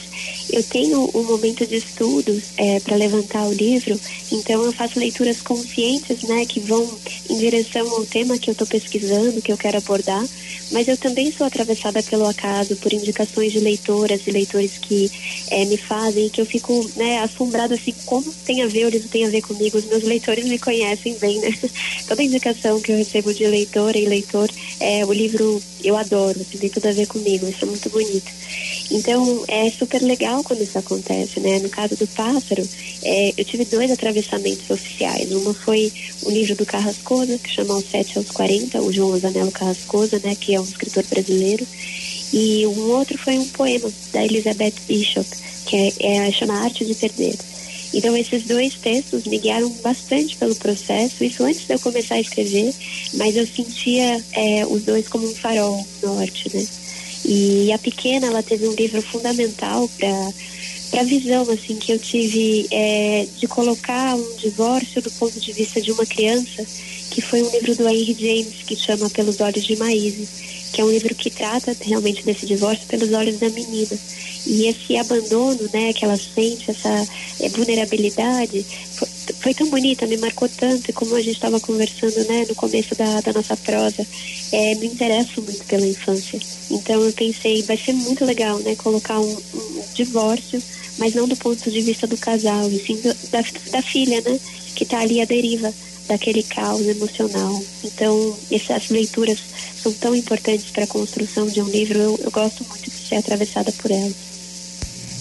Eu 0.52 0.62
tenho 0.62 1.10
um 1.16 1.24
momento 1.24 1.66
de 1.66 1.78
estudos 1.78 2.44
é, 2.58 2.81
para 2.81 2.98
levantar 2.98 3.48
o 3.48 3.54
livro, 3.54 3.98
então 4.30 4.66
eu 4.66 4.74
faço 4.74 5.00
leituras 5.00 5.40
conscientes, 5.42 6.22
né, 6.24 6.46
que 6.46 6.60
vão 6.60 7.00
em 7.30 7.38
direção 7.38 7.90
ao 7.92 8.06
tema 8.06 8.38
que 8.38 8.50
eu 8.50 8.52
estou 8.52 8.68
pesquisando, 8.68 9.42
que 9.42 9.54
eu 9.54 9.58
quero 9.58 9.78
abordar, 9.78 10.28
mas 10.70 10.86
eu 10.90 10.98
também 10.98 11.31
sou 11.31 11.48
atravessada 11.48 12.04
pelo 12.04 12.28
acaso, 12.28 12.75
por 12.75 12.92
indicações 12.92 13.54
de 13.54 13.60
leitoras 13.62 14.20
e 14.28 14.30
leitores 14.31 14.72
que 14.81 15.10
é, 15.48 15.64
me 15.64 15.78
fazem, 15.78 16.30
que 16.30 16.42
eu 16.42 16.46
fico, 16.46 16.92
né, 16.94 17.20
assombrada 17.20 17.75
assim, 17.75 17.96
como 18.06 18.34
tem 18.44 18.64
a 18.64 18.68
ver, 18.68 18.86
o 18.86 18.90
livro 18.90 19.08
tem 19.08 19.25
a 19.25 19.30
ver 19.30 19.42
comigo, 19.42 19.77
os 19.77 19.86
meus 19.86 20.03
leitores 20.03 20.44
me 20.46 20.60
conhecem 20.60 21.18
bem, 21.18 21.39
né? 21.39 21.51
Toda 22.06 22.22
indicação 22.22 22.82
que 22.82 22.92
eu 22.92 22.98
recebo 22.98 23.34
de 23.34 23.48
leitora 23.48 23.98
e 23.98 24.06
leitor, 24.06 24.51
é, 24.77 25.06
o 25.06 25.13
livro 25.13 25.63
eu 25.84 25.98
adoro, 25.98 26.40
assim, 26.40 26.58
tem 26.58 26.70
tudo 26.70 26.88
a 26.88 26.92
ver 26.92 27.08
comigo, 27.08 27.48
isso 27.48 27.63
é 27.63 27.68
muito 27.68 27.90
bonito. 27.90 28.32
Então, 28.92 29.44
é 29.48 29.70
super 29.70 30.02
legal 30.02 30.44
quando 30.44 30.62
isso 30.62 30.78
acontece, 30.78 31.40
né? 31.40 31.60
No 31.60 31.70
caso 31.70 31.96
do 31.96 32.08
Pássaro, 32.08 32.68
é, 33.04 33.34
eu 33.38 33.46
tive 33.46 33.66
dois 33.66 33.92
atravessamentos 33.92 34.70
oficiais. 34.70 35.32
Uma 35.32 35.54
foi 35.54 35.92
o 36.24 36.32
livro 36.32 36.56
do 36.56 36.66
Carrascosa, 36.66 37.38
que 37.38 37.50
chama 37.50 37.75
Os 37.75 37.90
Sete 37.90 38.18
aos 38.18 38.30
40, 38.32 38.82
o 38.82 38.92
João 38.92 39.18
Zanello 39.20 39.52
Carrascosa, 39.52 40.20
né? 40.24 40.36
Que 40.36 40.56
é 40.56 40.60
um 40.60 40.63
escritor 40.63 41.04
brasileiro. 41.06 41.66
E 42.32 42.66
um 42.66 42.92
outro 42.92 43.18
foi 43.18 43.38
um 43.38 43.48
poema 43.50 43.92
da 44.12 44.25
Elizabeth 44.25 44.74
Bishop, 44.88 45.30
que 45.66 45.75
é, 45.75 46.28
é 46.28 46.32
chama 46.32 46.63
Arte 46.63 46.86
de 46.86 46.96
Perder. 46.96 47.36
Então, 47.94 48.18
esses 48.18 48.44
dois 48.44 48.74
textos 48.76 49.24
me 49.26 49.38
guiaram 49.38 49.70
bastante 49.84 50.36
pelo 50.38 50.56
processo, 50.56 51.24
isso 51.24 51.44
antes 51.44 51.66
de 51.66 51.74
eu 51.74 51.80
começar 51.80 52.16
a 52.16 52.22
escrever, 52.22 52.74
mas 53.14 53.36
eu 53.36 53.46
sentia 53.46 54.26
é, 54.34 54.66
os 54.66 54.84
dois 54.84 55.08
como 55.08 55.30
um 55.30 55.36
farol 55.36 55.86
norte, 56.02 56.50
né? 56.54 56.66
E 57.26 57.72
a 57.72 57.78
pequena, 57.78 58.28
ela 58.28 58.44
teve 58.44 58.68
um 58.68 58.74
livro 58.74 59.02
fundamental 59.02 59.88
para 59.98 60.34
para 60.94 61.02
a 61.02 61.06
visão 61.06 61.50
assim 61.50 61.76
que 61.80 61.92
eu 61.92 61.98
tive 61.98 62.68
é, 62.72 63.26
de 63.26 63.48
colocar 63.48 64.16
um 64.16 64.36
divórcio 64.36 65.02
do 65.02 65.10
ponto 65.10 65.40
de 65.40 65.52
vista 65.52 65.82
de 65.82 65.92
uma 65.92 66.06
criança, 66.06 66.68
que 67.10 67.20
foi 67.20 67.42
um 67.42 67.50
livro 67.50 67.76
do 67.76 67.90
Henry 67.90 68.16
James 68.16 68.62
que 68.62 68.76
chama 68.76 69.10
Pelos 69.10 69.40
Olhos 69.40 69.66
de 69.66 69.76
Maíse, 69.76 70.30
que 70.74 70.82
é 70.82 70.84
um 70.84 70.89
livro 70.89 71.13
que 71.13 71.30
trata 71.30 71.77
realmente 71.80 72.25
desse 72.25 72.48
divórcio 72.48 72.88
pelos 72.88 73.13
olhos 73.13 73.39
da 73.39 73.48
menina. 73.50 73.96
E 74.46 74.65
esse 74.68 74.98
abandono, 74.98 75.70
né, 75.72 75.94
que 75.94 76.03
ela 76.03 76.18
sente, 76.18 76.72
essa 76.72 77.08
é, 77.39 77.48
vulnerabilidade, 77.50 78.65
foi, 78.96 79.08
foi, 79.39 79.53
tão 79.53 79.70
bonita, 79.70 80.08
me 80.08 80.18
marcou 80.18 80.50
tanto, 80.50 80.89
e 80.89 80.94
como 80.94 81.15
a 81.15 81.22
gente 81.22 81.36
estava 81.36 81.60
conversando, 81.60 82.27
né, 82.27 82.46
no 82.50 82.56
começo 82.56 82.96
da, 82.96 83.22
da 83.22 83.32
nossa 83.32 83.56
prosa, 83.56 84.06
é, 84.51 84.75
me 84.75 84.88
interesso 84.88 85.44
muito 85.44 85.63
pela 85.65 85.88
infância. 85.88 86.39
Então 86.72 87.01
eu 87.03 87.13
pensei, 87.13 87.62
vai 87.62 87.77
ser 87.77 87.94
muito 87.94 88.25
legal, 88.25 88.58
né, 88.60 88.75
colocar 88.75 89.20
um, 89.20 89.38
um 89.53 89.84
divórcio, 89.94 90.62
mas 90.98 91.13
não 91.13 91.27
do 91.27 91.38
ponto 91.38 91.70
de 91.70 91.82
vista 91.82 92.08
do 92.08 92.18
casal, 92.18 92.68
e 92.70 92.80
sim 92.80 92.96
do, 92.96 93.13
da, 93.30 93.44
da 93.72 93.82
filha, 93.84 94.20
né, 94.22 94.39
que 94.75 94.84
está 94.84 95.00
ali 95.00 95.22
à 95.22 95.25
deriva 95.25 95.72
daquele 96.07 96.43
caos 96.43 96.86
emocional. 96.86 97.63
Então, 97.83 98.38
essas 98.51 98.89
leituras 98.89 99.39
são 99.81 99.91
tão 99.93 100.15
importantes 100.15 100.72
para 100.72 100.83
a 100.83 100.88
construção 100.88 101.48
de 101.48 101.62
um 101.62 101.69
livro, 101.69 101.98
eu, 101.98 102.19
eu 102.24 102.31
gosto 102.31 102.65
muito 102.67 102.89
de 102.89 103.07
ser 103.07 103.15
atravessada 103.15 103.72
por 103.74 103.91
elas. 103.91 104.33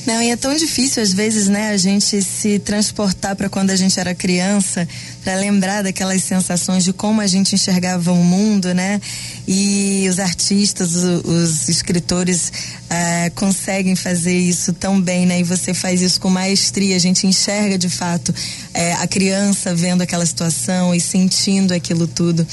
Não, 0.05 0.21
e 0.21 0.31
é 0.31 0.37
tão 0.37 0.55
difícil 0.57 1.01
às 1.01 1.13
vezes, 1.13 1.47
né, 1.47 1.71
a 1.71 1.77
gente 1.77 2.21
se 2.23 2.59
transportar 2.59 3.37
para 3.37 3.49
quando 3.49 3.71
a 3.71 3.77
gente 3.77 4.01
era 4.01 4.13
criança, 4.15 4.87
para 5.23 5.37
lembrar 5.37 5.83
daquelas 5.83 6.25
sensações 6.25 6.83
de 6.83 6.93
como 6.93 7.21
a 7.21 7.27
gente 7.29 7.55
enxergava 7.55 8.11
o 8.11 8.17
mundo, 8.17 8.75
né? 8.75 9.01
E 9.47 10.07
os 10.11 10.19
artistas, 10.19 10.97
os, 10.97 11.25
os 11.25 11.69
escritores 11.69 12.53
uh, 12.93 13.31
conseguem 13.35 13.97
fazer 13.97 14.37
isso 14.37 14.73
tão 14.73 15.01
bem, 15.01 15.25
né? 15.25 15.41
E 15.41 15.43
você 15.43 15.73
faz 15.73 16.03
isso 16.03 16.21
com 16.21 16.29
maestria, 16.29 16.95
a 16.95 16.99
gente 16.99 17.27
enxerga 17.27 17.79
de 17.79 17.89
fato 17.89 18.35
eh, 18.75 18.93
a 18.95 19.07
criança 19.07 19.75
vendo 19.75 20.03
aquela 20.03 20.27
situação 20.27 20.95
e 20.95 21.01
sentindo 21.01 21.73
aquilo 21.73 22.07
tudo. 22.07 22.47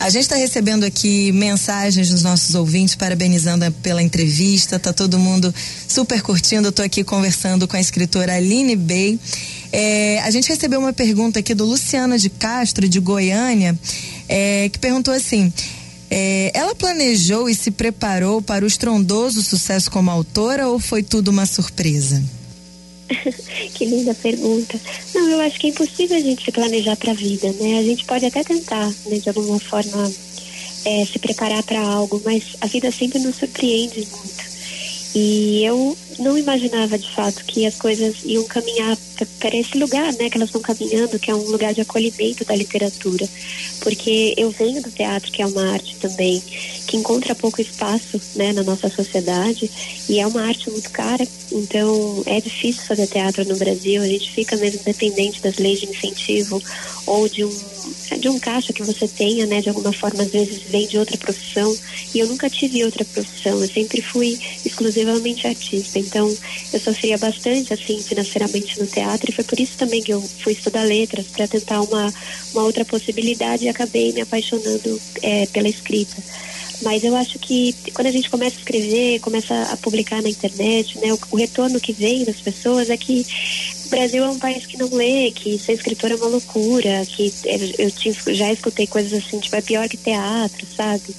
A 0.00 0.08
gente 0.08 0.22
está 0.22 0.36
recebendo 0.36 0.84
aqui 0.84 1.30
mensagens 1.32 2.08
dos 2.08 2.22
nossos 2.22 2.54
ouvintes 2.54 2.94
parabenizando 2.94 3.70
pela 3.82 4.02
entrevista, 4.02 4.78
tá 4.78 4.92
todo 4.92 5.18
mundo 5.18 5.54
super 5.86 6.22
curtindo. 6.22 6.68
Eu 6.68 6.72
tô 6.72 6.82
aqui 6.82 7.04
conversando 7.04 7.68
com 7.68 7.76
a 7.76 7.80
escritora 7.80 8.34
Aline 8.34 8.74
Bey. 8.74 9.20
É, 9.70 10.20
a 10.22 10.30
gente 10.30 10.48
recebeu 10.48 10.80
uma 10.80 10.92
pergunta 10.92 11.38
aqui 11.38 11.54
do 11.54 11.64
Luciana 11.64 12.18
de 12.18 12.28
Castro, 12.28 12.88
de 12.88 13.00
Goiânia, 13.00 13.78
é, 14.28 14.68
que 14.68 14.78
perguntou 14.78 15.14
assim. 15.14 15.52
É, 16.14 16.50
ela 16.52 16.74
planejou 16.74 17.48
e 17.48 17.54
se 17.54 17.70
preparou 17.70 18.42
para 18.42 18.66
o 18.66 18.68
estrondoso 18.68 19.42
sucesso 19.42 19.90
como 19.90 20.10
autora 20.10 20.68
ou 20.68 20.78
foi 20.78 21.02
tudo 21.02 21.28
uma 21.28 21.46
surpresa? 21.46 22.22
que 23.72 23.86
linda 23.86 24.12
pergunta. 24.12 24.78
Não, 25.14 25.30
eu 25.30 25.40
acho 25.40 25.58
que 25.58 25.68
é 25.68 25.70
impossível 25.70 26.14
a 26.14 26.20
gente 26.20 26.44
se 26.44 26.52
planejar 26.52 26.96
para 26.96 27.12
a 27.12 27.14
vida, 27.14 27.50
né? 27.52 27.78
A 27.78 27.82
gente 27.82 28.04
pode 28.04 28.26
até 28.26 28.44
tentar, 28.44 28.92
né, 29.06 29.16
de 29.20 29.28
alguma 29.30 29.58
forma, 29.58 30.12
é, 30.84 31.06
se 31.06 31.18
preparar 31.18 31.62
para 31.62 31.80
algo, 31.80 32.20
mas 32.22 32.42
a 32.60 32.66
vida 32.66 32.92
sempre 32.92 33.18
nos 33.18 33.36
surpreende 33.36 34.06
muito. 34.10 34.31
E 35.14 35.62
eu 35.64 35.96
não 36.18 36.38
imaginava 36.38 36.98
de 36.98 37.10
fato 37.14 37.44
que 37.44 37.66
as 37.66 37.76
coisas 37.76 38.16
iam 38.24 38.44
caminhar 38.44 38.96
para 39.38 39.56
esse 39.56 39.76
lugar, 39.76 40.12
né, 40.14 40.30
que 40.30 40.36
elas 40.36 40.48
estão 40.48 40.62
caminhando, 40.62 41.18
que 41.18 41.30
é 41.30 41.34
um 41.34 41.50
lugar 41.50 41.74
de 41.74 41.80
acolhimento 41.80 42.44
da 42.44 42.56
literatura, 42.56 43.28
porque 43.80 44.34
eu 44.36 44.50
venho 44.50 44.82
do 44.82 44.90
teatro, 44.90 45.30
que 45.30 45.42
é 45.42 45.46
uma 45.46 45.72
arte 45.72 45.96
também 45.96 46.42
que 46.86 46.96
encontra 46.96 47.34
pouco 47.34 47.60
espaço, 47.60 48.20
né, 48.34 48.52
na 48.52 48.62
nossa 48.62 48.88
sociedade 48.88 49.70
e 50.08 50.18
é 50.18 50.26
uma 50.26 50.42
arte 50.42 50.70
muito 50.70 50.90
cara, 50.90 51.26
então 51.50 52.22
é 52.26 52.40
difícil 52.40 52.82
fazer 52.86 53.06
teatro 53.06 53.44
no 53.44 53.56
Brasil, 53.56 54.02
a 54.02 54.06
gente 54.06 54.32
fica 54.32 54.56
mesmo 54.56 54.80
dependente 54.84 55.42
das 55.42 55.56
leis 55.56 55.80
de 55.80 55.86
incentivo 55.86 56.62
ou 57.06 57.28
de 57.28 57.44
um 57.44 57.81
de 58.18 58.28
um 58.28 58.38
caixa 58.38 58.72
que 58.72 58.82
você 58.82 59.06
tenha, 59.08 59.46
né, 59.46 59.60
de 59.60 59.68
alguma 59.68 59.92
forma 59.92 60.22
às 60.22 60.30
vezes 60.30 60.62
vem 60.62 60.86
de 60.86 60.98
outra 60.98 61.16
profissão. 61.16 61.76
E 62.14 62.18
eu 62.18 62.26
nunca 62.26 62.48
tive 62.48 62.84
outra 62.84 63.04
profissão, 63.04 63.60
eu 63.60 63.68
sempre 63.68 64.00
fui 64.00 64.38
exclusivamente 64.64 65.46
artista, 65.46 65.98
então 65.98 66.34
eu 66.72 66.80
sofria 66.80 67.18
bastante 67.18 67.72
assim 67.72 68.02
financeiramente 68.02 68.78
no 68.78 68.86
teatro. 68.86 69.30
E 69.30 69.34
foi 69.34 69.44
por 69.44 69.58
isso 69.58 69.76
também 69.76 70.02
que 70.02 70.12
eu 70.12 70.20
fui 70.20 70.52
estudar 70.52 70.82
letras 70.82 71.26
para 71.26 71.48
tentar 71.48 71.80
uma, 71.82 72.12
uma 72.52 72.62
outra 72.62 72.84
possibilidade 72.84 73.64
e 73.64 73.68
acabei 73.68 74.12
me 74.12 74.20
apaixonando 74.20 75.00
é, 75.22 75.46
pela 75.46 75.68
escrita. 75.68 76.16
Mas 76.82 77.04
eu 77.04 77.14
acho 77.14 77.38
que 77.38 77.74
quando 77.94 78.08
a 78.08 78.10
gente 78.10 78.28
começa 78.28 78.56
a 78.56 78.58
escrever, 78.58 79.20
começa 79.20 79.54
a 79.70 79.76
publicar 79.76 80.20
na 80.20 80.28
internet, 80.28 80.98
né, 80.98 81.12
o, 81.12 81.18
o 81.30 81.36
retorno 81.36 81.80
que 81.80 81.92
vem 81.92 82.24
das 82.24 82.40
pessoas 82.40 82.90
é 82.90 82.96
que 82.96 83.24
Brasil 83.92 84.24
é 84.24 84.28
um 84.30 84.38
país 84.38 84.64
que 84.64 84.78
não 84.78 84.88
lê, 84.88 85.30
que 85.30 85.58
ser 85.58 85.74
escritor 85.74 86.10
é 86.10 86.14
uma 86.14 86.26
loucura, 86.26 87.04
que 87.06 87.30
eu, 87.78 87.90
tinha, 87.90 88.14
já 88.28 88.50
escutei 88.50 88.86
coisas 88.86 89.12
assim, 89.12 89.38
tipo, 89.38 89.54
é 89.54 89.60
pior 89.60 89.86
que 89.86 89.98
teatro, 89.98 90.66
sabe? 90.74 91.14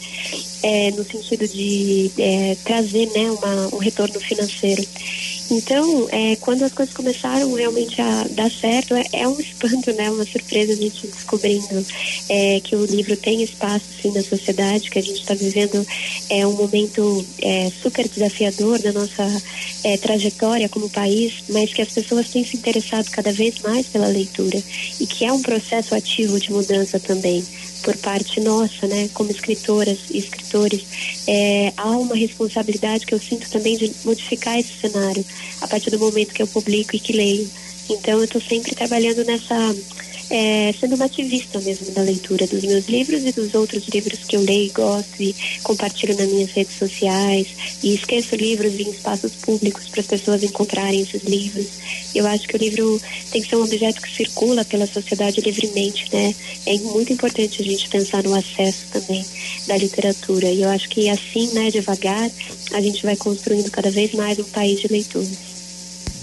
É, 0.63 0.89
no 0.91 1.03
sentido 1.03 1.47
de 1.47 2.11
é, 2.17 2.57
trazer 2.63 3.05
né, 3.13 3.29
uma, 3.29 3.75
um 3.75 3.77
retorno 3.77 4.19
financeiro. 4.19 4.83
Então, 5.51 6.07
é, 6.11 6.35
quando 6.37 6.63
as 6.63 6.71
coisas 6.71 6.95
começaram 6.95 7.53
realmente 7.53 8.01
a 8.01 8.25
dar 8.31 8.49
certo, 8.49 8.95
é, 8.95 9.03
é 9.13 9.27
um 9.27 9.39
espanto, 9.39 9.91
né? 9.93 10.09
Uma 10.09 10.25
surpresa 10.25 10.73
a 10.73 10.75
gente 10.75 11.05
descobrindo 11.07 11.85
é, 12.29 12.59
que 12.61 12.75
o 12.75 12.85
livro 12.85 13.15
tem 13.17 13.43
espaço, 13.43 13.85
sim, 14.01 14.11
na 14.11 14.23
sociedade, 14.23 14.89
que 14.89 14.97
a 14.97 15.01
gente 15.01 15.19
está 15.19 15.33
vivendo 15.33 15.85
é 16.29 16.47
um 16.47 16.53
momento 16.53 17.25
é, 17.41 17.69
super 17.81 18.07
desafiador 18.07 18.79
da 18.79 18.91
nossa 18.93 19.43
é, 19.83 19.97
trajetória 19.97 20.69
como 20.69 20.89
país, 20.89 21.43
mas 21.49 21.73
que 21.73 21.81
as 21.81 21.89
pessoas 21.89 22.29
têm 22.29 22.43
se 22.43 22.57
interessado 22.63 23.09
cada 23.11 23.33
vez 23.33 23.59
mais 23.59 23.87
pela 23.87 24.07
leitura 24.07 24.63
e 24.99 25.05
que 25.05 25.25
é 25.25 25.33
um 25.33 25.41
processo 25.41 25.93
ativo 25.93 26.39
de 26.39 26.49
mudança 26.51 26.97
também 26.97 27.43
por 27.83 27.97
parte 27.97 28.39
nossa, 28.39 28.87
né, 28.87 29.09
como 29.13 29.29
escritoras 29.29 29.99
e 30.09 30.17
escritores, 30.17 30.85
é, 31.27 31.73
há 31.75 31.89
uma 31.89 32.15
responsabilidade 32.15 33.05
que 33.05 33.13
eu 33.13 33.19
sinto 33.19 33.49
também 33.49 33.77
de 33.77 33.93
modificar 34.05 34.57
esse 34.57 34.79
cenário 34.79 35.25
a 35.59 35.67
partir 35.67 35.89
do 35.89 35.99
momento 35.99 36.33
que 36.33 36.41
eu 36.41 36.47
publico 36.47 36.95
e 36.95 36.99
que 36.99 37.11
leio. 37.11 37.49
Então, 37.89 38.19
eu 38.19 38.23
estou 38.23 38.41
sempre 38.41 38.73
trabalhando 38.73 39.25
nessa 39.25 39.75
é, 40.33 40.73
sendo 40.79 40.95
uma 40.95 41.05
ativista 41.05 41.61
mesmo 41.61 41.91
da 41.91 42.01
leitura 42.01 42.47
dos 42.47 42.63
meus 42.63 42.87
livros 42.87 43.23
e 43.23 43.31
dos 43.31 43.53
outros 43.53 43.87
livros 43.87 44.23
que 44.23 44.35
eu 44.35 44.41
leio 44.41 44.65
e 44.65 44.69
gosto 44.69 45.21
e 45.21 45.35
compartilho 45.61 46.17
nas 46.17 46.27
minhas 46.27 46.49
redes 46.49 46.75
sociais 46.75 47.47
e 47.83 47.93
esqueço 47.93 48.35
livros 48.35 48.73
em 48.79 48.89
espaços 48.89 49.35
públicos 49.35 49.87
para 49.89 50.01
as 50.01 50.07
pessoas 50.07 50.41
encontrarem 50.41 51.01
esses 51.01 51.21
livros. 51.21 51.67
Eu 52.15 52.25
acho 52.25 52.47
que 52.47 52.55
o 52.55 52.57
livro 52.57 52.99
tem 53.29 53.43
que 53.43 53.47
ser 53.47 53.57
um 53.57 53.63
objeto 53.63 54.01
que 54.01 54.11
circula 54.11 54.65
pela 54.65 54.87
sociedade 54.87 55.39
livremente, 55.39 56.07
né? 56.11 56.33
É 56.65 56.77
muito 56.79 57.13
importante 57.13 57.61
a 57.61 57.65
gente 57.65 57.87
pensar 57.87 58.23
no 58.23 58.33
acesso 58.33 58.87
também 58.91 59.23
da 59.67 59.77
literatura 59.77 60.49
e 60.49 60.63
eu 60.63 60.69
acho 60.69 60.89
que 60.89 61.09
assim, 61.09 61.53
né, 61.53 61.69
devagar, 61.69 62.31
a 62.71 62.81
gente 62.81 63.03
vai 63.03 63.15
construindo 63.15 63.69
cada 63.69 63.91
vez 63.91 64.11
mais 64.13 64.39
um 64.39 64.45
país 64.45 64.81
de 64.81 64.87
leitores. 64.87 65.52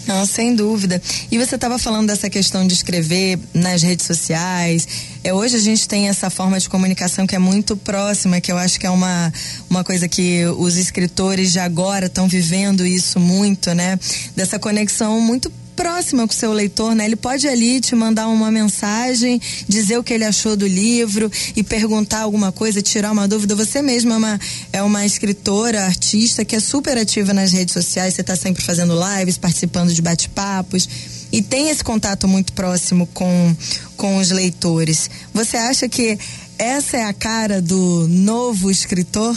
Não, 0.07 0.27
sem 0.27 0.55
dúvida. 0.55 1.01
E 1.31 1.39
você 1.39 1.55
estava 1.55 1.79
falando 1.79 2.09
dessa 2.09 2.29
questão 2.29 2.67
de 2.67 2.75
escrever 2.75 3.39
nas 3.53 3.83
redes 3.83 4.07
sociais. 4.07 4.89
É, 5.23 5.33
hoje 5.33 5.57
a 5.57 5.61
gente 5.61 5.87
tem 5.87 6.09
essa 6.09 6.31
forma 6.31 6.59
de 6.59 6.69
comunicação 6.69 7.27
que 7.27 7.37
é 7.37 7.39
muito 7.39 7.77
próxima, 7.77 8.41
que 8.41 8.51
eu 8.51 8.57
acho 8.57 8.81
que 8.81 8.87
é 8.87 8.91
uma, 8.91 9.33
uma 9.69 9.85
coisa 9.85 10.09
que 10.09 10.45
os 10.59 10.77
escritores 10.77 11.53
de 11.53 11.59
agora 11.59 12.07
estão 12.07 12.27
vivendo 12.27 12.87
isso 12.87 13.21
muito, 13.21 13.75
né? 13.75 13.99
Dessa 14.35 14.59
conexão 14.59 15.21
muito 15.21 15.53
próxima 15.71 16.27
com 16.27 16.33
o 16.33 16.37
seu 16.37 16.53
leitor, 16.53 16.95
né? 16.95 17.05
Ele 17.05 17.17
pode 17.17 17.49
ali 17.49 17.81
te 17.81 17.95
mandar 17.95 18.29
uma 18.29 18.51
mensagem, 18.51 19.41
dizer 19.69 19.99
o 19.99 20.05
que 20.05 20.13
ele 20.13 20.25
achou 20.25 20.57
do 20.57 20.67
livro 20.67 21.31
e 21.57 21.63
perguntar 21.63 22.21
alguma 22.21 22.53
coisa, 22.53 22.83
tirar 22.83 23.13
uma 23.13 23.27
dúvida. 23.27 23.55
Você 23.55 23.81
mesma 23.81 24.15
é 24.15 24.19
uma, 24.19 24.41
é 24.75 24.83
uma 24.83 25.07
escritora, 25.07 25.85
artista 25.85 26.45
que 26.45 26.57
é 26.57 26.61
super 26.61 26.99
ativa 26.99 27.33
nas 27.33 27.53
redes 27.53 27.73
sociais, 27.73 28.15
você 28.15 28.21
está 28.21 28.37
sempre 28.37 28.63
fazendo 28.63 28.95
lives, 28.95 29.39
participando 29.39 29.93
de 29.93 30.03
bate-papos 30.03 30.89
e 31.33 31.43
tem 31.43 31.71
esse 31.71 31.83
contato 31.83 32.27
muito 32.27 32.53
próximo 32.53 33.07
com, 33.15 33.57
com 33.97 34.19
os 34.19 34.31
leitores. 34.31 35.09
Você 35.33 35.57
acha 35.57 35.89
que 35.89 36.19
essa 36.59 36.97
é 36.97 37.05
a 37.05 37.13
cara 37.13 37.63
do 37.63 38.07
novo 38.09 38.71
escritor? 38.71 39.37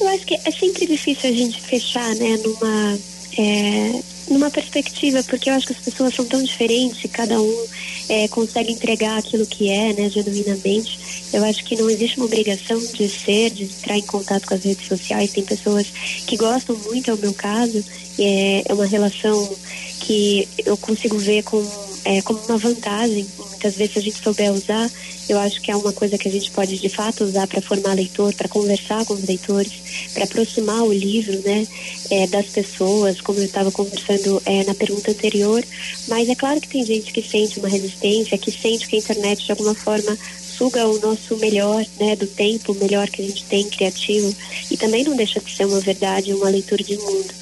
Eu 0.00 0.08
acho 0.08 0.26
que 0.26 0.34
é 0.34 0.50
sempre 0.50 0.86
difícil 0.86 1.30
a 1.30 1.32
gente 1.32 1.60
fechar, 1.60 2.14
né, 2.14 2.36
numa 2.38 2.98
é, 3.38 4.02
numa 4.28 4.50
perspectiva, 4.50 5.22
porque 5.24 5.50
eu 5.50 5.54
acho 5.54 5.66
que 5.66 5.72
as 5.72 5.78
pessoas 5.78 6.14
são 6.14 6.24
tão 6.24 6.42
diferentes, 6.42 7.10
cada 7.10 7.40
um 7.40 7.66
é, 8.08 8.28
consegue 8.28 8.72
entregar 8.72 9.18
aquilo 9.18 9.46
que 9.46 9.68
é, 9.68 9.92
né, 9.92 10.08
genuinamente. 10.08 10.98
Eu 11.32 11.44
acho 11.44 11.64
que 11.64 11.76
não 11.76 11.88
existe 11.88 12.16
uma 12.18 12.26
obrigação 12.26 12.78
de 12.78 13.08
ser, 13.08 13.50
de 13.50 13.64
entrar 13.64 13.96
em 13.96 14.02
contato 14.02 14.46
com 14.46 14.54
as 14.54 14.64
redes 14.64 14.86
sociais. 14.86 15.32
Tem 15.32 15.44
pessoas 15.44 15.86
que 16.26 16.36
gostam 16.36 16.76
muito, 16.76 17.10
é 17.10 17.14
o 17.14 17.18
meu 17.18 17.34
caso, 17.34 17.84
é, 18.18 18.62
é 18.66 18.74
uma 18.74 18.86
relação 18.86 19.56
que 20.00 20.48
eu 20.64 20.76
consigo 20.76 21.18
ver 21.18 21.42
com, 21.42 21.64
é, 22.04 22.20
como 22.22 22.40
uma 22.48 22.58
vantagem. 22.58 23.26
Muitas 23.62 23.78
vezes, 23.78 23.92
se 23.92 23.98
a 24.00 24.02
gente 24.02 24.24
souber 24.24 24.52
usar, 24.52 24.90
eu 25.28 25.38
acho 25.38 25.62
que 25.62 25.70
é 25.70 25.76
uma 25.76 25.92
coisa 25.92 26.18
que 26.18 26.26
a 26.26 26.30
gente 26.32 26.50
pode 26.50 26.76
de 26.76 26.88
fato 26.88 27.22
usar 27.22 27.46
para 27.46 27.62
formar 27.62 27.94
leitor, 27.94 28.34
para 28.34 28.48
conversar 28.48 29.04
com 29.04 29.14
os 29.14 29.22
leitores, 29.22 29.72
para 30.12 30.24
aproximar 30.24 30.82
o 30.82 30.92
livro, 30.92 31.40
né, 31.44 31.64
é, 32.10 32.26
das 32.26 32.46
pessoas, 32.46 33.20
como 33.20 33.38
eu 33.38 33.44
estava 33.44 33.70
conversando 33.70 34.42
é, 34.44 34.64
na 34.64 34.74
pergunta 34.74 35.12
anterior. 35.12 35.64
Mas 36.08 36.28
é 36.28 36.34
claro 36.34 36.60
que 36.60 36.66
tem 36.66 36.84
gente 36.84 37.12
que 37.12 37.22
sente 37.22 37.60
uma 37.60 37.68
resistência, 37.68 38.36
que 38.36 38.50
sente 38.50 38.88
que 38.88 38.96
a 38.96 38.98
internet 38.98 39.44
de 39.44 39.52
alguma 39.52 39.76
forma 39.76 40.18
suga 40.62 40.86
o 40.86 41.00
nosso 41.00 41.36
melhor, 41.38 41.84
né, 41.98 42.14
do 42.14 42.26
tempo, 42.28 42.70
o 42.70 42.76
melhor 42.76 43.10
que 43.10 43.20
a 43.20 43.24
gente 43.24 43.42
tem 43.46 43.68
criativo, 43.68 44.32
e 44.70 44.76
também 44.76 45.02
não 45.02 45.16
deixa 45.16 45.40
de 45.40 45.56
ser 45.56 45.64
uma 45.66 45.80
verdade, 45.80 46.32
uma 46.32 46.48
leitura 46.48 46.84
de 46.84 46.96
mundo. 46.98 47.34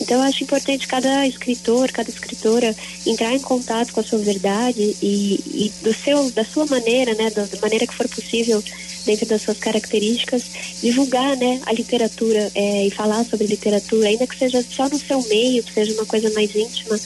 Então, 0.00 0.18
eu 0.18 0.22
acho 0.22 0.44
importante 0.44 0.86
cada 0.86 1.26
escritor, 1.26 1.90
cada 1.90 2.08
escritora 2.08 2.72
entrar 3.04 3.34
em 3.34 3.40
contato 3.40 3.92
com 3.92 3.98
a 3.98 4.04
sua 4.04 4.20
verdade 4.20 4.96
e, 5.02 5.40
e 5.44 5.72
do 5.82 5.92
seu, 5.92 6.30
da 6.30 6.44
sua 6.44 6.66
maneira, 6.66 7.14
né, 7.14 7.30
da, 7.30 7.46
da 7.46 7.60
maneira 7.60 7.84
que 7.84 7.94
for 7.94 8.08
possível, 8.08 8.62
dentro 9.04 9.26
das 9.26 9.42
suas 9.42 9.58
características, 9.58 10.44
divulgar, 10.80 11.36
né, 11.36 11.60
a 11.66 11.72
literatura 11.72 12.48
é, 12.54 12.86
e 12.86 12.90
falar 12.92 13.24
sobre 13.24 13.48
literatura, 13.48 14.06
ainda 14.06 14.26
que 14.26 14.38
seja 14.38 14.62
só 14.62 14.88
no 14.88 15.00
seu 15.00 15.20
meio, 15.22 15.64
que 15.64 15.74
seja 15.74 15.94
uma 15.94 16.06
coisa 16.06 16.30
mais 16.30 16.54
íntima, 16.54 16.96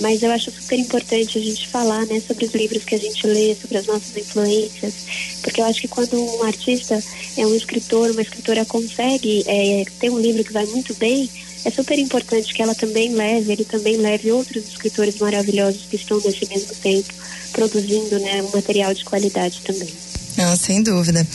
mas 0.00 0.22
eu 0.22 0.30
acho 0.30 0.50
super 0.50 0.78
importante 0.78 1.38
a 1.38 1.40
gente 1.40 1.68
falar, 1.68 2.06
né, 2.06 2.20
sobre 2.26 2.46
os 2.46 2.54
livros 2.54 2.84
que 2.84 2.94
a 2.94 2.98
gente 2.98 3.26
lê, 3.26 3.54
sobre 3.54 3.78
as 3.78 3.86
nossas 3.86 4.16
influências, 4.16 4.94
porque 5.42 5.60
eu 5.60 5.64
acho 5.66 5.80
que 5.80 5.88
quando 5.88 6.20
um 6.20 6.42
artista 6.42 7.02
é 7.36 7.46
um 7.46 7.54
escritor, 7.54 8.10
uma 8.10 8.22
escritora 8.22 8.64
consegue 8.64 9.44
é, 9.46 9.84
ter 9.98 10.10
um 10.10 10.18
livro 10.18 10.42
que 10.42 10.52
vai 10.52 10.66
muito 10.66 10.94
bem, 10.94 11.28
é 11.64 11.70
super 11.70 11.98
importante 11.98 12.54
que 12.54 12.62
ela 12.62 12.74
também 12.74 13.12
leve, 13.12 13.52
ele 13.52 13.64
também 13.64 13.96
leve 13.98 14.32
outros 14.32 14.66
escritores 14.66 15.18
maravilhosos 15.18 15.82
que 15.88 15.96
estão 15.96 16.18
nesse 16.20 16.48
mesmo 16.48 16.74
tempo 16.76 17.12
produzindo 17.52 18.18
né, 18.18 18.42
um 18.42 18.50
material 18.50 18.94
de 18.94 19.04
qualidade 19.04 19.60
também. 19.62 19.88
Não, 20.36 20.56
sem 20.56 20.82
dúvida. 20.82 21.26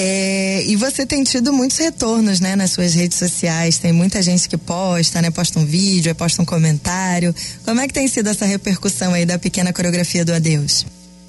É, 0.00 0.62
e 0.64 0.76
você 0.76 1.04
tem 1.04 1.24
tido 1.24 1.52
muitos 1.52 1.76
retornos, 1.76 2.38
né, 2.38 2.54
nas 2.54 2.70
suas 2.70 2.94
redes 2.94 3.18
sociais. 3.18 3.78
Tem 3.78 3.92
muita 3.92 4.22
gente 4.22 4.48
que 4.48 4.56
posta, 4.56 5.20
né, 5.20 5.28
posta 5.28 5.58
um 5.58 5.66
vídeo, 5.66 6.14
posta 6.14 6.40
um 6.40 6.44
comentário. 6.44 7.34
Como 7.64 7.80
é 7.80 7.88
que 7.88 7.92
tem 7.92 8.06
sido 8.06 8.28
essa 8.28 8.44
repercussão 8.44 9.12
aí 9.12 9.26
da 9.26 9.40
pequena 9.40 9.72
coreografia 9.72 10.24
do 10.24 10.32
Adeus? 10.32 10.86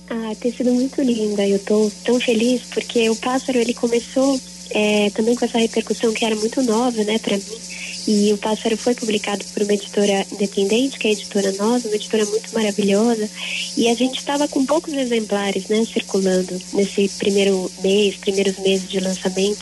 Ah, 0.07 0.35
tem 0.39 0.53
sido 0.53 0.71
muito 0.71 1.01
linda. 1.01 1.47
Eu 1.47 1.55
estou 1.55 1.91
tão 2.05 2.19
feliz 2.19 2.61
porque 2.71 3.09
o 3.09 3.15
pássaro 3.15 3.57
ele 3.57 3.73
começou 3.73 4.39
é, 4.69 5.09
também 5.15 5.35
com 5.35 5.45
essa 5.45 5.57
repercussão 5.57 6.13
que 6.13 6.23
era 6.23 6.35
muito 6.35 6.61
nova, 6.61 7.03
né, 7.03 7.17
para 7.17 7.37
mim. 7.37 7.68
E 8.11 8.33
o 8.33 8.39
Pássaro 8.39 8.75
foi 8.75 8.95
publicado 8.95 9.45
por 9.53 9.61
uma 9.61 9.73
editora 9.75 10.25
independente, 10.31 10.97
que 10.97 11.05
é 11.05 11.11
a 11.11 11.13
editora 11.13 11.51
Nós, 11.51 11.85
uma 11.85 11.93
editora 11.93 12.25
muito 12.25 12.51
maravilhosa. 12.55 13.29
E 13.77 13.87
a 13.87 13.93
gente 13.93 14.17
estava 14.17 14.47
com 14.47 14.65
poucos 14.65 14.95
exemplares, 14.95 15.67
né, 15.67 15.85
circulando 15.85 16.59
nesse 16.73 17.07
primeiro 17.19 17.71
mês, 17.83 18.15
primeiros 18.15 18.57
meses 18.57 18.89
de 18.89 18.99
lançamento. 18.99 19.59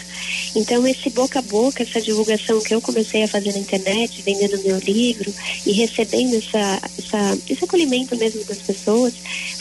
Então, 0.56 0.88
esse 0.88 1.10
boca 1.10 1.40
a 1.40 1.42
boca, 1.42 1.84
essa 1.84 2.00
divulgação 2.00 2.62
que 2.62 2.74
eu 2.74 2.80
comecei 2.80 3.24
a 3.24 3.28
fazer 3.28 3.52
na 3.52 3.60
internet, 3.60 4.22
vendendo 4.22 4.64
meu 4.64 4.80
livro 4.80 5.34
e 5.66 5.74
recebendo 5.74 6.38
essa, 6.38 6.82
essa, 6.98 7.38
esse 7.50 7.66
acolhimento 7.66 8.16
mesmo 8.16 8.46
das 8.46 8.60
pessoas, 8.60 9.14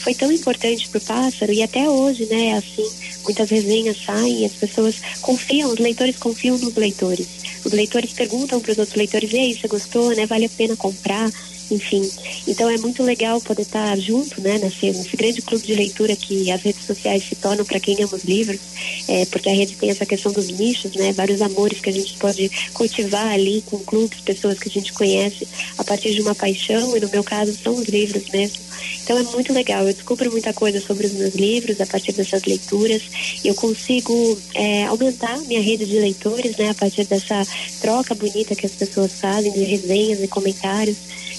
foi 0.04 0.14
tão 0.14 0.30
importante 0.30 0.88
para 0.88 0.98
o 0.98 1.00
pássaro. 1.00 1.52
E 1.52 1.60
até 1.60 1.90
hoje, 1.90 2.24
né, 2.26 2.50
é 2.50 2.52
assim, 2.58 2.88
muitas 3.24 3.50
resenhas 3.50 3.96
saem 4.04 4.46
as 4.46 4.52
pessoas 4.52 4.94
confiam, 5.22 5.72
os 5.72 5.78
leitores 5.80 6.16
confiam 6.18 6.56
nos 6.56 6.76
leitores. 6.76 7.45
Os 7.66 7.72
leitores 7.72 8.12
perguntam 8.12 8.60
para 8.60 8.70
os 8.70 8.78
outros 8.78 8.96
leitores: 8.96 9.32
e 9.32 9.38
aí, 9.38 9.52
você 9.52 9.66
gostou, 9.66 10.14
né? 10.14 10.24
Vale 10.24 10.44
a 10.44 10.50
pena 10.50 10.76
comprar? 10.76 11.28
Enfim. 11.70 12.08
Então 12.46 12.68
é 12.68 12.76
muito 12.78 13.02
legal 13.02 13.40
poder 13.40 13.62
estar 13.62 13.96
junto, 13.98 14.40
né, 14.40 14.58
nesse, 14.58 14.86
nesse 14.86 15.16
grande 15.16 15.42
clube 15.42 15.66
de 15.66 15.74
leitura 15.74 16.14
que 16.14 16.50
as 16.50 16.62
redes 16.62 16.84
sociais 16.86 17.24
se 17.24 17.34
tornam 17.34 17.64
para 17.64 17.80
quem 17.80 18.02
ama 18.02 18.14
os 18.14 18.24
livros, 18.24 18.60
é, 19.08 19.24
porque 19.26 19.48
a 19.48 19.52
rede 19.52 19.76
tem 19.76 19.90
essa 19.90 20.06
questão 20.06 20.32
dos 20.32 20.48
nichos, 20.48 20.92
né, 20.94 21.12
vários 21.12 21.42
amores 21.42 21.80
que 21.80 21.90
a 21.90 21.92
gente 21.92 22.14
pode 22.14 22.50
cultivar 22.72 23.26
ali 23.32 23.62
com 23.66 23.78
clubes, 23.78 24.20
pessoas 24.20 24.58
que 24.58 24.68
a 24.68 24.72
gente 24.72 24.92
conhece 24.92 25.46
a 25.78 25.84
partir 25.84 26.12
de 26.12 26.20
uma 26.20 26.34
paixão, 26.34 26.96
e 26.96 27.00
no 27.00 27.08
meu 27.08 27.24
caso 27.24 27.56
são 27.56 27.74
os 27.74 27.86
livros 27.86 28.28
mesmo. 28.30 28.66
Então 29.02 29.18
é 29.18 29.22
muito 29.22 29.52
legal, 29.52 29.86
eu 29.86 29.92
descubro 29.92 30.30
muita 30.30 30.52
coisa 30.52 30.80
sobre 30.80 31.06
os 31.06 31.12
meus 31.12 31.34
livros 31.34 31.80
a 31.80 31.86
partir 31.86 32.12
dessas 32.12 32.42
leituras, 32.44 33.02
eu 33.44 33.54
consigo 33.54 34.38
é, 34.54 34.84
aumentar 34.84 35.38
minha 35.42 35.60
rede 35.60 35.86
de 35.86 35.98
leitores, 35.98 36.56
né, 36.56 36.70
a 36.70 36.74
partir 36.74 37.04
dessa 37.04 37.46
troca 37.80 38.14
bonita 38.14 38.54
que 38.54 38.66
as 38.66 38.72
pessoas 38.72 39.12
fazem 39.20 39.52
de 39.52 39.62
resenhas 39.64 40.22
e 40.22 40.28
comentários. 40.28 40.96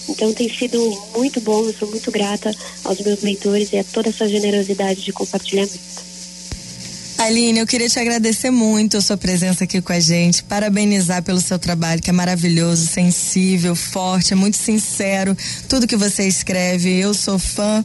Então 0.09 0.33
tem 0.33 0.49
sido 0.49 0.79
muito 1.15 1.41
bom, 1.41 1.65
eu 1.65 1.73
sou 1.73 1.89
muito 1.89 2.11
grata 2.11 2.53
aos 2.83 2.99
meus 3.01 3.21
leitores 3.21 3.71
e 3.73 3.77
a 3.77 3.83
toda 3.83 4.09
essa 4.09 4.27
generosidade 4.27 5.01
de 5.01 5.11
compartilhamento. 5.11 6.07
Aline, 7.17 7.59
eu 7.59 7.65
queria 7.65 7.89
te 7.89 7.99
agradecer 7.99 8.51
muito 8.51 8.95
a 8.95 9.01
sua 9.01 9.17
presença 9.17 9.63
aqui 9.63 9.81
com 9.81 9.91
a 9.91 9.99
gente, 9.99 10.43
parabenizar 10.43 11.23
pelo 11.23 11.41
seu 11.41 11.57
trabalho, 11.57 11.99
que 11.99 12.11
é 12.11 12.13
maravilhoso, 12.13 12.85
sensível, 12.85 13.75
forte, 13.75 14.33
é 14.33 14.35
muito 14.35 14.55
sincero, 14.55 15.35
tudo 15.67 15.87
que 15.87 15.95
você 15.95 16.27
escreve. 16.27 16.95
Eu 16.95 17.15
sou 17.15 17.39
fã 17.39 17.83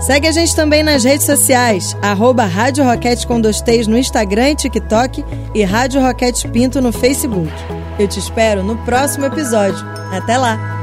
Segue 0.00 0.26
a 0.26 0.32
gente 0.32 0.56
também 0.56 0.82
nas 0.82 1.04
redes 1.04 1.26
sociais, 1.26 1.94
arroba 2.00 2.44
Rádio 2.44 2.84
Roquete 2.84 3.26
com 3.26 3.40
dois 3.40 3.60
T's 3.60 3.86
no 3.86 3.98
Instagram 3.98 4.50
e 4.50 4.56
TikTok 4.56 5.24
e 5.54 5.62
Rádio 5.62 6.00
Roquete 6.00 6.48
Pinto 6.48 6.80
no 6.80 6.90
Facebook. 6.90 7.52
Eu 7.98 8.08
te 8.08 8.18
espero 8.18 8.62
no 8.62 8.78
próximo 8.78 9.26
episódio. 9.26 9.84
Até 10.10 10.38
lá! 10.38 10.79